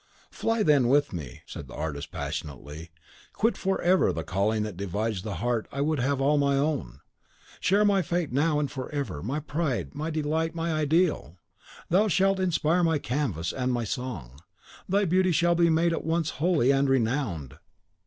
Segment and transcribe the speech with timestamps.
[0.31, 2.89] "Fly, then, with me," said the artist, passionately;
[3.33, 7.01] "quit forever the calling that divides that heart I would have all my own.
[7.59, 11.37] Share my fate now and forever, my pride, my delight, my ideal!
[11.89, 14.41] Thou shalt inspire my canvas and my song;
[14.89, 17.59] thy beauty shall be made at once holy and renowned.